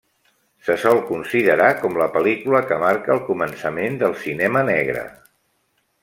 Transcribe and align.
Se 0.67 0.75
sol 0.83 0.99
considerar 1.09 1.67
com 1.83 1.99
la 2.03 2.07
pel·lícula 2.15 2.61
que 2.71 2.79
marca 2.87 3.13
el 3.19 3.23
començament 3.31 3.99
del 4.05 4.17
cinema 4.25 4.65
negre. 4.75 5.05